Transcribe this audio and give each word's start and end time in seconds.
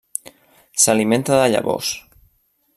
S'alimenta 0.85 1.39
de 1.43 1.53
llavors. 1.57 1.95